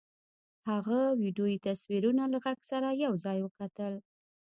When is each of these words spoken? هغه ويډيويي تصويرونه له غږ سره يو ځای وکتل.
هغه 0.69 0.99
ويډيويي 1.19 1.57
تصويرونه 1.67 2.23
له 2.31 2.37
غږ 2.45 2.59
سره 2.71 2.89
يو 3.05 3.13
ځای 3.25 3.37
وکتل. 3.41 3.93